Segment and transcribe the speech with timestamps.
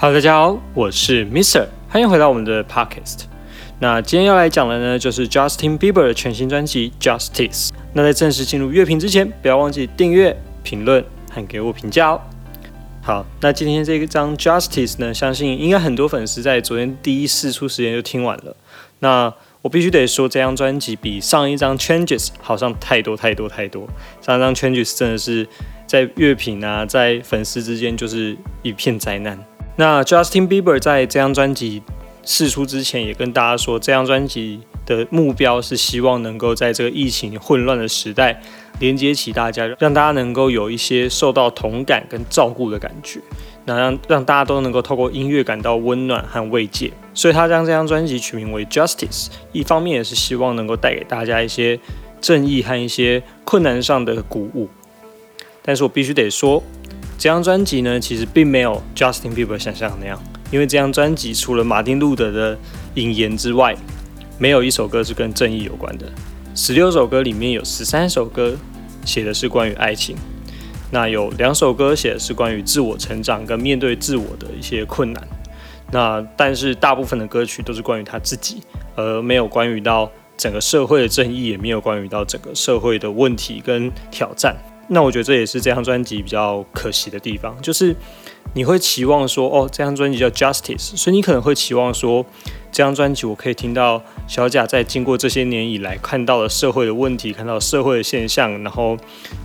[0.00, 3.22] Hello，大家好，我是 Mister，欢迎回到我们的 Podcast。
[3.80, 7.68] 那今天要来讲的呢，就是 Justin Bieber 的全新专辑《Justice》。
[7.94, 12.20] 那在正式进入乐评之前，不要忘记订阅、评论和给我评价哦。
[13.02, 18.54] 好，那今天这一张《Justice》呢，相信应该很多粉丝在昨天第一试出时间就听完了。
[19.00, 23.88] 那我必须得说，这张专辑比上一张《Changes》好上太多太多太多。
[24.20, 25.48] 上一张《Changes》真的是
[25.88, 29.36] 在乐评啊，在粉丝之间就是一片灾难。
[29.78, 31.80] 那 Justin Bieber 在这张专辑
[32.24, 38.42] 试出之前，也跟大家说，这张专辑的目标是希望能够在这个疫情混乱的时代，
[38.80, 43.20] 连接起大家，让大家能够有一些受到同感跟照顾的感觉，
[43.66, 46.90] 那让让大家都能够透过音乐感到温暖和慰藉。
[47.14, 51.78] 所以他将这张专辑取名为 Justice，一方面也是希望能够带给大家一些
[52.20, 54.68] 正义和一些困难上的鼓舞。
[55.62, 56.60] 但是我必须得说。
[57.18, 60.22] 这张专辑呢，其实并没有 Justin Bieber 想象的那样，
[60.52, 62.56] 因为这张专辑除了马丁路德的
[62.94, 63.76] 引言之外，
[64.38, 66.06] 没有一首歌是跟正义有关的。
[66.54, 68.56] 十六首歌里面有十三首歌
[69.04, 70.16] 写的是关于爱情，
[70.92, 75.28] 那有两首歌写的是关于自我成长跟面对自我的一些困难。
[75.90, 78.62] 那但是大部分的歌曲都是关于他自己，
[78.94, 84.56] 而没有关于到整个社会的正义，也没有关于到整个社会的问题跟挑战。
[84.88, 87.94] 那我觉得这也是这张专辑比较可惜的地方，就是
[88.54, 92.24] 你会期望说，哦，这张专辑叫 Justice，所以你可能会期望说，
[92.72, 98.96] 这张专辑我可以听到小贾在经过这些年以来看到了社会的问题，看到社会的现象，然后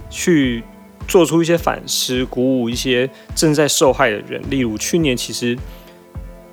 [0.10, 0.64] 去
[1.10, 4.42] 做出一些反思，鼓舞一些正在受害的人。
[4.50, 5.58] 例如去年其实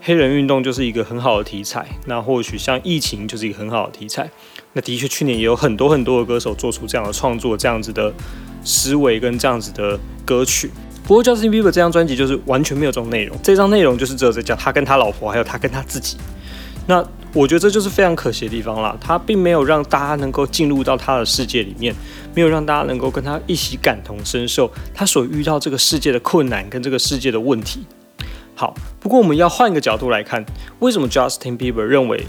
[0.00, 4.28] 黑人运动就是一个很好的题材，那或许像疫情就是一个很好的题材。
[4.72, 8.12] 那的确去年也有很多很多的歌手做出这样的创作，这样子的。
[8.64, 10.70] 思维跟这样子的歌曲，
[11.05, 16.16] 不过 Justin Bieber 这张专辑就是完全没有这种内容，这张内容就是只有在讲他跟他老婆，还有他跟他自己。
[16.86, 21.94] 那我觉得这就是非常可惜的地方啦，他并没有让大家能够进入到他的世界里面，
[22.34, 27.84] 没有让大家能够跟他一起感同身受他所遇到这个世界的困难跟这个世界的问题。
[28.56, 30.44] 好，不过我们要换一个角度来看，
[30.81, 32.26] 为什么 Justin Bieber 认为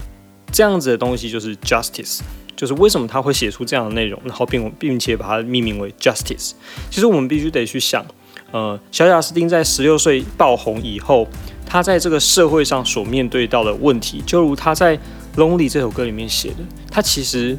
[0.52, 2.20] 这样子的东西就是 Justice？
[2.56, 6.52] 就是为什么他会写出这样的内容，然后并并且把它命名为 Justice。
[6.90, 8.04] 其实我们必须得去想，
[8.50, 11.26] 呃，小贾斯汀在十六岁爆红以后，
[11.66, 14.96] 他在这个社会上所面对到的问题，就如他在
[15.36, 16.56] 《Lonely》这首歌里面写的，
[16.90, 17.56] 他其实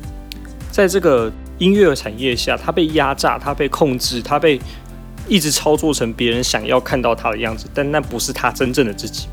[0.71, 4.59] 在这个音乐产业下，他被压榨，他被控制，他被
[5.27, 9.27] 一直操作成别人想要看到他的样子，但那不是他真正的自己。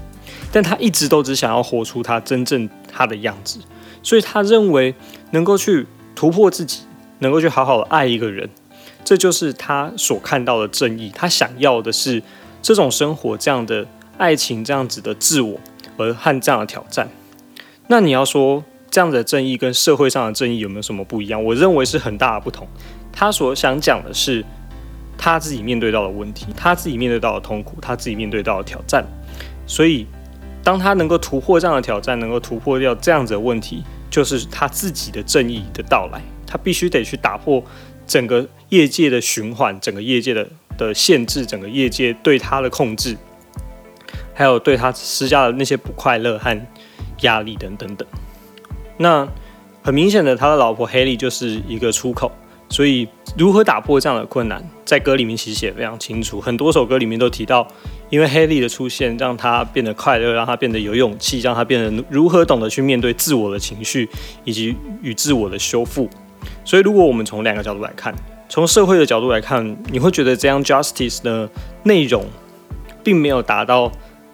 [0.52, 3.60] 但他一直都只想要活出他真正他的样子。
[4.02, 4.94] 所以他认为
[5.32, 6.80] 能够去突破自己，
[7.18, 8.48] 能够去好好的爱一个人，
[9.04, 11.12] 这就是他所看到的正义。
[11.14, 12.22] 他想要的是
[12.62, 15.60] 这种生活，这样的爱情，这样子的自我，
[15.98, 17.06] 而和这样的挑战。
[17.88, 21.44] 那你要说这样的正义跟社会上的正义有没有什么不一样？
[21.44, 22.66] 我认为是很大的不同。
[23.12, 24.42] 他所想讲的是
[25.18, 29.04] 他自己面对到的问题，他自己面对到的痛苦，他自己面对到的挑战。
[29.66, 30.06] 所以。
[30.62, 36.20] 当他能够突破这样的挑战，能够突破掉这样子的问题，就是他自己的正义的到来。
[36.46, 37.62] 他必须得去打破
[38.06, 43.16] 整个业界的循环，整个业界的的限制，整个业界对他的控制，
[44.34, 46.60] 还有对他施加的那些不快乐和
[47.20, 48.06] 压力等等等。
[48.98, 49.28] 那
[49.82, 52.30] 很明显的，他的老婆黑莉就是一个出口。
[52.68, 56.40] 所以，如何打破这样的困难，在歌里面其实写非常清楚。
[56.40, 57.66] 很多首歌里面都提到，
[58.10, 64.08] 因为黑莉的出现，让他变得快乐，让他变得有勇气，让他变得如何懂得去面对自我的情绪，
[64.44, 66.10] 以及与自我的修复。
[66.64, 68.14] 所以，如果我们从两个角度来看，
[68.48, 71.48] 从社会的角度来看，你会觉得这样 justice 的
[71.84, 72.26] 内容，
[73.02, 73.90] 并没有达到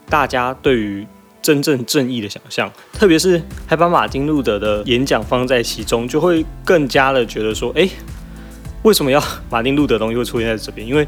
[0.08, 1.06] 大家对于
[1.42, 7.88] 真正正义的想象，特别是还把马丁路德的演讲放在其中，就会更加的觉得说，哎。
[8.82, 9.20] 为什么要
[9.50, 10.86] 马丁路德东西会出现在这边？
[10.86, 11.04] 因为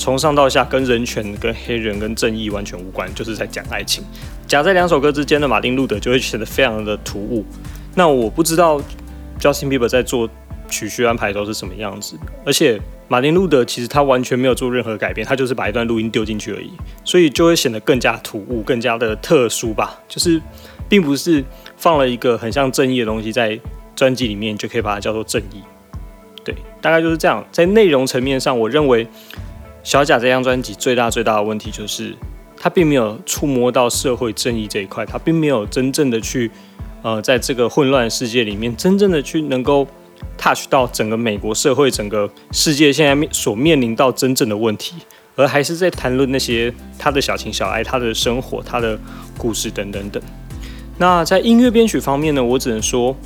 [0.00, 4.02] 从上到下跟人权、跟黑人、跟正义完全无关，就是在讲爱情。
[4.46, 7.44] 夹在两首歌之间的马丁路德就会显得非常的突兀。
[7.94, 8.80] 那我不知道
[9.38, 10.26] Justin Bieber 在做
[10.70, 12.16] 曲序安排都是什么样子。
[12.46, 16.70] 而且马丁路德其实他完全没有做任何改变，他就是把一段录音丢进去而已，
[17.04, 20.00] 所以就会显得更加突兀、更加的特殊吧。
[20.08, 20.40] 就是
[20.88, 21.44] 并不是
[21.76, 23.60] 放了一个很像正义的东西在
[23.94, 25.60] 专辑里面就可以把它叫做正义。
[26.42, 27.46] 对，大概就是这样。
[27.52, 29.06] 在内容层面上，我认为
[29.90, 32.14] 小贾这张专辑最大最大的问题就是，
[32.56, 36.48] 他并没有触摸到社会正义这一块，他并没有真正的去，
[37.02, 39.84] 呃，在这个混乱世界里面，真正的去能够
[40.38, 44.94] touch 到整个美国社会、整个世界现在面所面临到真正的问题，
[45.34, 48.96] 而还是在谈论那些他的小情小爱、他的生活、他的
[49.36, 50.22] 故事等等等。
[50.98, 53.16] 那在音乐编曲方面呢，我只能说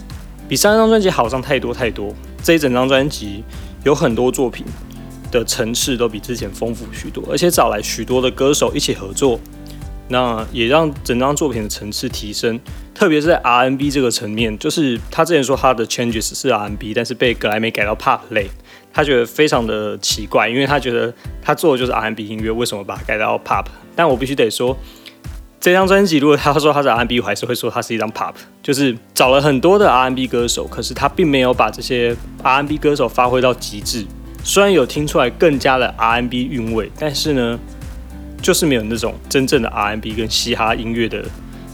[0.49, 2.15] 比上一张专辑好上太多太多。
[2.43, 3.45] 这一整张专辑
[3.85, 4.65] 有很多作品
[5.39, 9.39] 的层次都比之前丰富许多，而且找来许多的歌手一起合作。
[10.09, 12.61] 那也让整张作品的层次提升，
[12.95, 18.51] 特别是在 R&B 这个层面，就是他之前说他的 Changes 是 R&B，但是被格莱美改到 Pop 类，
[18.93, 23.65] 他觉得非常的奇怪，因为他觉得他做的就是 R&B 音乐，为什么把它改到 Pop？
[23.97, 24.77] 但我必须得说，
[25.59, 34.05] 这张专辑如果他说他是 R&B，我还是会说它是一张 Pop，就是找了很多的 R&B 歌手，可是他并没有把这些 R&B 歌手发挥到极致，
[34.44, 37.58] 虽然有听出来更加的 R N B 韵味，但是呢。
[38.43, 41.25] 就是没有那种真正的 R N B 跟嘻哈音乐的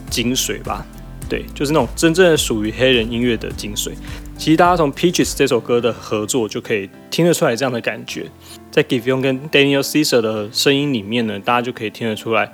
[0.09, 0.87] 精髓吧？
[1.29, 3.91] 对，就是那种真正属于黑人音乐的精髓。
[4.39, 8.31] 其实大家从 Peaches 这首歌的合作就可以听得出来这样的感觉，
[8.71, 12.53] 在 Give You 跟 Daniel Caesar 的声音里面呢，大家就可以听得出来，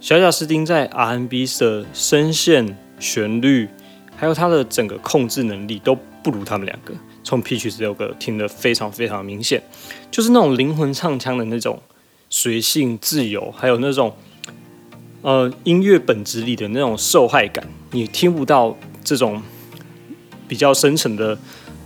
[0.00, 3.68] 小贾斯汀在 R N B 的声线、旋律，
[4.16, 6.94] 还有他的整个控制能力都不如他们两个。
[7.30, 9.62] 从 Peaches 这首歌听得非常非常明显，
[10.10, 11.80] 就是那种灵魂唱腔的那种。
[12.32, 14.14] 随性自由，还有那种
[15.22, 19.42] 呃音乐本质里的那种受害感，你听不到这种
[20.46, 21.36] 比较深沉的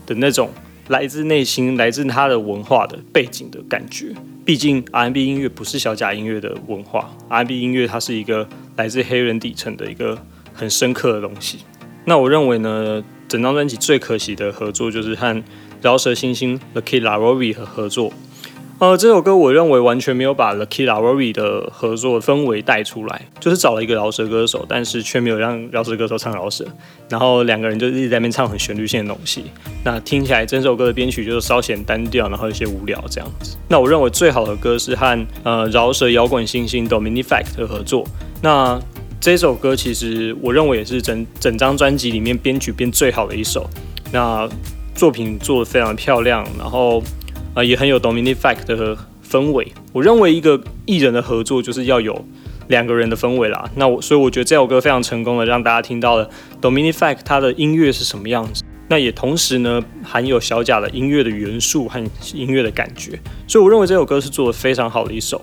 [0.05, 0.50] 的那种
[0.88, 4.14] 来自内心、来自他的文化的背景的感觉。
[4.44, 8.46] 毕竟 R&B 音乐不是小贾音乐的文化，R&B 音乐它是一个
[8.76, 10.19] 来自黑人底层的一个
[10.52, 11.61] 很深刻的东西。
[12.05, 15.42] 那我认为呢，整张专辑最可惜的合作就是和
[15.82, 18.12] 饶舌新星 The Kid Laroi 和合作。
[18.80, 26.66] 呃，这首歌我认为完全没有把 The Kid Laroi 的合作氛围带出来，就是找了一个饶舌歌手，但是却没有让饶舌歌手唱饶舌，
[27.08, 29.44] 然后两个人就一直在那边唱很旋律性的东西，
[29.84, 33.56] 那听起来整首歌的编曲就是稍显单调，然后有些无聊这样子。
[33.68, 38.04] 那我认为最好的歌是和呃饶舌摇滚新星 Dominic Fact 的合作，
[38.42, 38.78] 那
[39.24, 43.66] 这首歌其实我认为也是整整张专辑里面编曲编最好的一首，
[44.12, 44.46] 那
[44.94, 47.02] 作品做的非常漂亮，然后。
[47.54, 49.72] 啊，也很有 Dominic Fact 的氛围。
[49.92, 52.24] 我认为一个艺人的合作就是要有
[52.66, 53.70] 两个人的氛围啦。
[53.76, 56.28] 那我所以我觉得这首歌非常成功的让大家听到了
[56.60, 58.64] Dominic Fact 他的音乐是什么样子。
[58.88, 62.04] 那也同时呢含有小贾的音乐的元素和
[62.34, 63.16] 音乐的感觉。
[63.46, 65.40] 所以我认为这首歌是做的非常好的一首。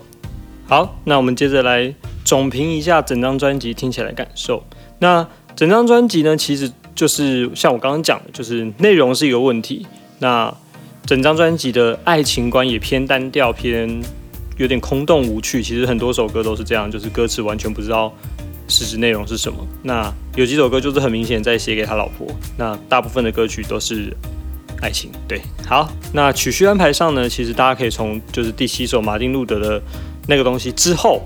[0.66, 1.94] 好，那我们接着来
[2.24, 4.62] 总评一下整张专辑听起来感受。
[4.98, 5.26] 那
[5.56, 9.86] 整张专辑呢，其实就是像我刚刚讲的，就是内容是一个问题。
[10.18, 10.54] 那
[11.04, 14.00] 整张专辑的爱情观也偏单调，偏
[14.56, 15.62] 有点空洞无趣。
[15.62, 18.12] 其实很多首歌都是这样，就是歌词完全不知道
[18.68, 19.58] 实质内容是什么。
[19.82, 22.26] 那有几首歌就是很明显在写给他老婆。
[22.56, 24.16] 那大部分的歌曲都是
[24.80, 25.10] 爱情。
[25.26, 29.82] 对，好，那曲序安排上呢，其实大家可以从就是第七首马丁路德的
[30.28, 31.20] 那个东西之后，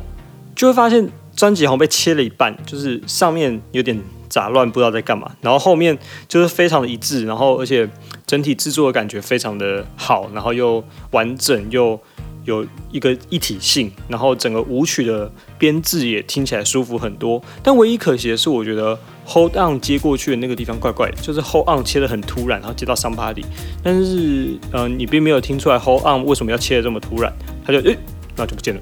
[0.57, 4.03] 就会发现专辑好像被切了一半，就是上面有点。
[4.29, 5.97] 杂乱不知道在干嘛，然后后面
[6.29, 7.89] 就是非常的一致，然后而且
[8.27, 10.83] 整体制作的感觉非常的好，然后又
[11.13, 11.99] 完整又
[12.45, 17.41] 有一个一体性，然后整个舞曲的编制也听起来舒服很多。
[17.63, 23.45] 但唯一可惜的是，我觉得 Hold On 接过去的那个地方怪怪的，就是 Hold On 切的很突然，然后接到 Somebody，
[23.83, 27.33] 但是嗯，你并没有听出来 Hold On 为什么要切的这么突然，
[27.65, 27.97] 他就诶，
[28.37, 28.81] 那就不见了。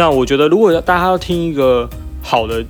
[0.00, 1.86] 那我觉得如果大家要听一个
[2.22, 2.64] 好的。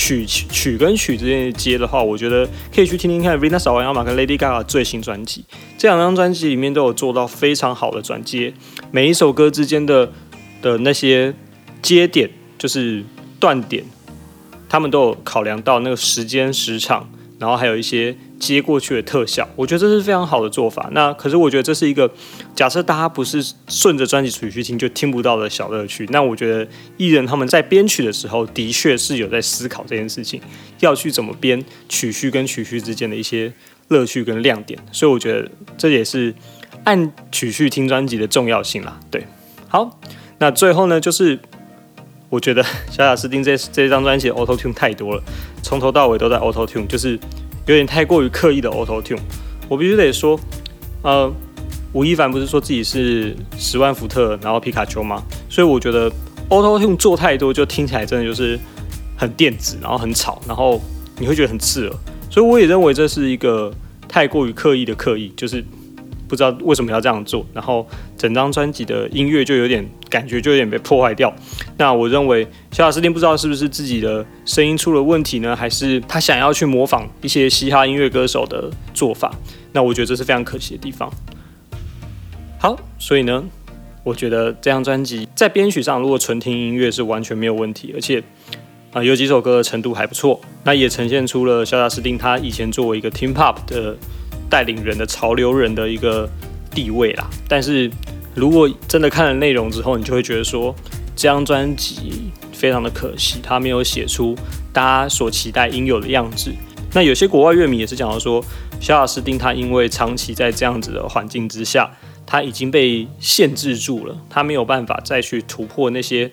[0.00, 5.44] 曲曲跟曲之间接的话，我觉得可以去听听看 Venus 小王马跟 Lady Gaga 最新专辑，
[5.76, 8.54] 这两张专辑里面都有做到非常好的转接，
[8.92, 10.12] 每一首歌之间的
[10.62, 11.34] 的那些
[11.82, 13.02] 接点，就是
[13.40, 13.82] 断点，
[14.68, 17.10] 他们都有考量到那个时间时长。
[17.40, 20.88] 然后还有一些接过去的特效，我觉得这是非常好的做法。
[20.92, 22.10] 那可是我觉得这是一个
[22.54, 26.06] 假设大家不是顺着专辑曲序听就听不到的小乐趣。
[26.10, 26.66] 那我觉得
[26.96, 30.40] 艺人他们在编曲的时候的确是有在思考这件事情，
[30.80, 33.52] 要去怎么编曲序跟曲序之间的一些
[33.88, 34.78] 乐趣跟亮点。
[34.92, 36.34] 所以我觉得这也是
[36.84, 38.98] 按曲序听专辑的重要性啦。
[39.10, 39.26] 对，
[39.68, 39.98] 好，
[40.38, 41.38] 那最后呢，就是
[42.28, 45.22] 我觉得小贾斯汀这这张专辑 Auto Tune 太多了。
[45.62, 47.18] 从头到尾都在 Auto Tune，就是
[47.68, 49.20] 有点太过于刻意的 Auto Tune。
[49.68, 50.40] 我必须得说，
[51.02, 51.32] 呃，
[51.92, 55.22] 吴亦凡不是说自己是十万伏特，然后皮卡丘吗？
[55.48, 56.10] 所以我觉得
[56.48, 58.58] Auto Tune 做太多，就听起来真的就是
[59.16, 60.80] 很电子，然后很吵，然后
[61.18, 61.96] 你会觉得很刺耳。
[62.30, 63.72] 所以我也认为这是一个
[64.08, 65.64] 太过于刻意的刻意，就是。
[66.26, 71.32] 不知道为什么要这样做，然后整张专辑的音乐就有点感觉就有点被破坏掉。
[71.76, 79.34] 那我认为小贾斯汀不知道是不是自己的声音出了问题呢，还是他想要去模仿一些嘻哈音乐歌手的做法？
[79.72, 81.10] 那我觉得这是非常可惜的地方。
[82.58, 83.44] 好，所以呢，
[84.02, 88.22] 我觉得这张专辑在编曲上，如果纯听音乐是完全没有问题，而且
[88.92, 93.96] 啊有几首歌的程度还不错，那也呈现出了肖亚斯汀他以前作为一个 Team Pop 的
[94.50, 96.28] 带领人的潮流人的一个
[96.74, 97.28] 地位啦。
[97.46, 97.88] 但是
[98.38, 100.74] 如果真的看了内容之后，你就会觉得说
[101.16, 104.36] 这张专辑非常的可惜，他没有写出
[104.72, 106.54] 大家所期待应有的样子。
[106.94, 108.42] 那有些国外乐迷也是讲到说，
[108.80, 111.90] 肖亚斯汀他因为长期在这样子的环境之下。
[112.30, 116.30] 他已经被限制住了，他没有办法再去突破那些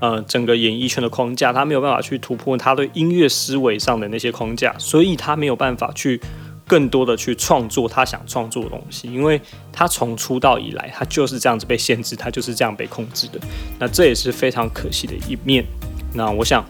[0.00, 6.20] 呃整个演艺圈的框架，他没有办法去突破他对音乐思维上的那些框架，所以他没有办法去
[6.68, 9.40] 更多的去创作他想创作的东西，因为
[9.72, 13.40] 他从出道以来，他就是这样子被限制，他就是这样被控制的，
[13.80, 15.64] 那这也是非常可惜的一面。
[16.14, 16.64] 那我想，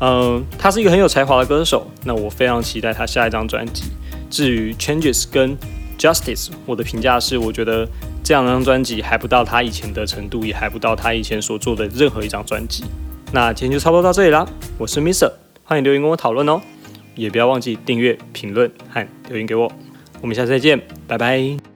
[0.00, 3.84] 嗯，他是一个很有才华的歌手，那我非常期待他下一张专辑。
[4.30, 5.56] 至于 Changes 跟
[5.98, 7.86] Justice，我的评价是，我觉得
[8.24, 12.84] 这两张专辑还不到他以前的程度，也还不到他以前所做的任何一张专辑。
[13.32, 14.46] 那今天就差不多到这里啦，
[14.78, 15.30] 我是 Mister，
[15.64, 16.60] 欢迎留言跟我讨论哦，
[17.18, 19.70] 也不要忘记订阅、评论和留言给我。
[20.22, 21.67] 我们下次再见，拜拜。